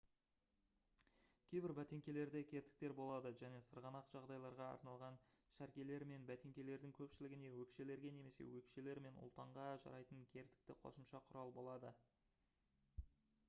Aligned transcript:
кейбір 1.49 1.73
бәтеңкелерде 1.79 2.39
кертіктер 2.51 2.95
болады 2.99 3.31
және 3.41 3.59
сырғанақ 3.65 4.09
жағдайларға 4.15 4.69
арналған 4.77 5.19
шәркелер 5.57 6.07
мен 6.13 6.25
бәтеңкелердің 6.31 6.95
көпшілігіне 7.01 7.53
өкшелерге 7.65 8.13
немесе 8.17 8.49
өкшелер 8.61 9.03
мен 9.09 9.21
ұлтанға 9.27 9.67
жарайтын 9.85 10.25
кертікті 10.39 10.79
қосымша 10.87 11.23
құрал 11.29 11.55
болады 11.61 11.93